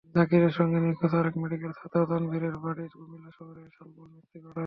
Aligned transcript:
জাকিরের 0.09 0.53
সঙ্গে 0.57 0.79
নিখোঁজ 0.79 1.13
আরেক 1.15 1.35
মেডিকেল 1.37 1.71
ছাত্র 1.71 2.05
তানভিরের 2.05 2.55
বাড়ি 2.57 2.85
রংপুর 2.85 3.31
শহরের 3.37 3.67
শালবন 3.75 4.09
মিস্ত্রিপাড়ায়। 4.15 4.57